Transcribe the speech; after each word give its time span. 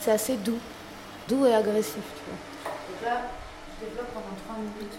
C'est 0.00 0.12
assez 0.12 0.36
doux, 0.38 0.58
doux 1.28 1.44
et 1.44 1.54
agressif, 1.54 2.02
tu 2.16 2.22
vois. 2.24 2.72
Donc 2.88 3.04
là, 3.04 3.28
je 3.78 3.84
développe 3.84 4.08
pendant 4.14 4.34
3 4.46 4.56
minutes. 4.56 4.98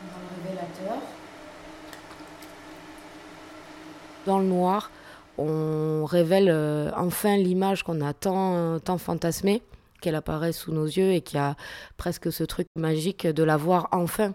Dans 0.00 0.20
le 0.20 0.44
révélateur. 0.44 1.02
Dans 4.26 4.38
le 4.38 4.44
noir, 4.44 4.92
on 5.38 6.04
révèle 6.04 6.50
euh, 6.50 6.92
enfin 6.96 7.36
l'image 7.36 7.82
qu'on 7.82 8.00
a 8.00 8.12
tant, 8.12 8.78
tant 8.78 8.98
fantasmée, 8.98 9.62
qu'elle 10.00 10.14
apparaît 10.14 10.52
sous 10.52 10.70
nos 10.70 10.86
yeux 10.86 11.10
et 11.10 11.20
qui 11.20 11.36
a 11.36 11.56
presque 11.96 12.30
ce 12.30 12.44
truc 12.44 12.68
magique 12.76 13.26
de 13.26 13.42
la 13.42 13.56
voir 13.56 13.88
enfin. 13.90 14.34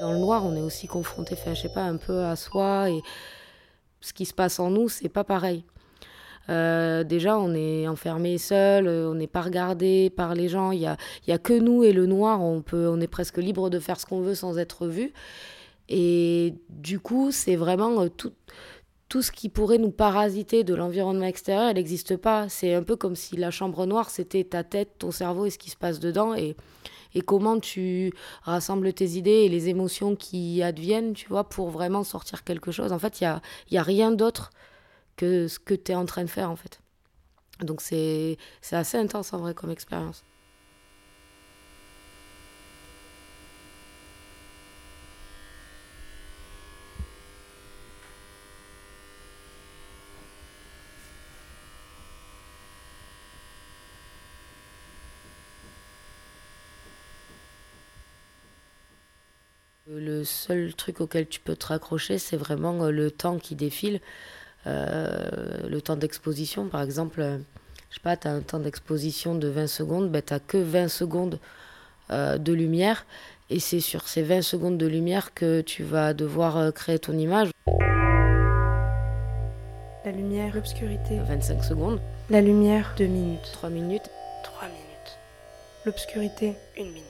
Dans 0.00 0.12
le 0.12 0.18
noir, 0.18 0.44
on 0.44 0.54
est 0.54 0.60
aussi 0.60 0.86
confronté, 0.86 1.34
enfin, 1.38 1.54
je 1.54 1.62
sais 1.62 1.72
pas, 1.72 1.84
un 1.84 1.96
peu 1.96 2.24
à 2.24 2.36
soi 2.36 2.90
et 2.90 3.02
ce 4.00 4.12
qui 4.12 4.26
se 4.26 4.34
passe 4.34 4.60
en 4.60 4.70
nous, 4.70 4.88
c'est 4.88 5.08
pas 5.08 5.24
pareil. 5.24 5.64
Euh, 6.48 7.02
déjà, 7.02 7.38
on 7.38 7.54
est 7.54 7.88
enfermé 7.88 8.38
seul, 8.38 8.86
euh, 8.86 9.10
on 9.10 9.14
n'est 9.14 9.26
pas 9.26 9.42
regardé 9.42 10.10
par 10.10 10.34
les 10.34 10.48
gens. 10.48 10.70
Il 10.70 10.80
y 10.80 10.86
a, 10.86 10.96
y 11.26 11.32
a 11.32 11.38
que 11.38 11.52
nous 11.52 11.82
et 11.82 11.92
le 11.92 12.06
noir. 12.06 12.40
On 12.42 12.62
peut, 12.62 12.88
on 12.88 13.00
est 13.00 13.08
presque 13.08 13.38
libre 13.38 13.68
de 13.70 13.80
faire 13.80 13.98
ce 13.98 14.06
qu'on 14.06 14.20
veut 14.20 14.34
sans 14.34 14.58
être 14.58 14.86
vu. 14.86 15.12
Et 15.88 16.54
du 16.68 17.00
coup, 17.00 17.30
c'est 17.32 17.56
vraiment 17.56 18.02
euh, 18.02 18.08
tout, 18.08 18.32
tout 19.08 19.22
ce 19.22 19.30
qui 19.30 19.48
pourrait 19.48 19.78
nous 19.78 19.90
parasiter 19.90 20.64
de 20.64 20.74
l'environnement 20.74 21.26
extérieur, 21.26 21.68
elle 21.68 21.76
n'existe 21.76 22.16
pas. 22.16 22.48
C'est 22.48 22.74
un 22.74 22.82
peu 22.82 22.96
comme 22.96 23.14
si 23.14 23.36
la 23.36 23.50
chambre 23.50 23.86
noire, 23.86 24.10
c'était 24.10 24.44
ta 24.44 24.64
tête, 24.64 24.98
ton 24.98 25.10
cerveau 25.10 25.46
et 25.46 25.50
ce 25.50 25.58
qui 25.58 25.70
se 25.70 25.76
passe 25.76 26.00
dedans. 26.00 26.34
Et, 26.34 26.56
et 27.14 27.20
comment 27.20 27.60
tu 27.60 28.12
rassembles 28.42 28.92
tes 28.92 29.10
idées 29.10 29.44
et 29.44 29.48
les 29.48 29.68
émotions 29.68 30.16
qui 30.16 30.62
adviennent, 30.62 31.14
tu 31.14 31.28
vois, 31.28 31.48
pour 31.48 31.70
vraiment 31.70 32.04
sortir 32.04 32.42
quelque 32.42 32.72
chose. 32.72 32.92
En 32.92 32.98
fait, 32.98 33.20
il 33.20 33.24
n'y 33.24 33.28
a, 33.28 33.40
y 33.70 33.78
a 33.78 33.82
rien 33.82 34.10
d'autre 34.10 34.50
que 35.16 35.48
ce 35.48 35.58
que 35.58 35.74
tu 35.74 35.92
es 35.92 35.94
en 35.94 36.04
train 36.04 36.24
de 36.24 36.30
faire, 36.30 36.50
en 36.50 36.56
fait. 36.56 36.80
Donc 37.60 37.80
c'est 37.80 38.36
assez 38.72 38.98
intense, 38.98 39.32
en 39.32 39.38
vrai, 39.38 39.54
comme 39.54 39.70
expérience. 39.70 40.24
Le 59.88 60.24
seul 60.24 60.74
truc 60.74 61.00
auquel 61.00 61.28
tu 61.28 61.38
peux 61.38 61.54
te 61.54 61.66
raccrocher, 61.66 62.18
c'est 62.18 62.36
vraiment 62.36 62.82
euh, 62.82 62.90
le 62.90 63.12
temps 63.12 63.38
qui 63.38 63.54
défile. 63.54 64.00
Euh, 64.66 65.28
le 65.68 65.80
temps 65.80 65.94
d'exposition, 65.94 66.66
par 66.66 66.82
exemple, 66.82 67.20
euh, 67.20 67.38
je 67.90 67.94
sais 67.94 68.00
pas, 68.02 68.16
tu 68.16 68.26
as 68.26 68.32
un 68.32 68.40
temps 68.40 68.58
d'exposition 68.58 69.36
de 69.36 69.46
20 69.46 69.68
secondes, 69.68 70.10
ben, 70.10 70.22
tu 70.22 70.32
n'as 70.32 70.40
que 70.40 70.58
20 70.58 70.88
secondes 70.88 71.38
de 72.10 72.52
lumière. 72.52 73.04
Et 73.50 73.58
c'est 73.58 73.80
sur 73.80 74.06
ces 74.08 74.22
20 74.22 74.42
secondes 74.42 74.78
de 74.78 74.86
lumière 74.86 75.34
que 75.34 75.60
tu 75.60 75.82
vas 75.82 76.14
devoir 76.14 76.72
créer 76.72 77.00
ton 77.00 77.16
image. 77.18 77.50
La 80.04 80.12
lumière, 80.12 80.54
l'obscurité. 80.54 81.18
25 81.18 81.64
secondes. 81.64 82.00
La 82.30 82.40
lumière, 82.40 82.94
2 82.96 83.06
minutes. 83.06 83.50
3 83.52 83.70
minutes. 83.70 84.08
3 84.44 84.68
minutes. 84.68 85.18
L'obscurité, 85.84 86.54
1 86.78 86.84
minute. 86.84 87.06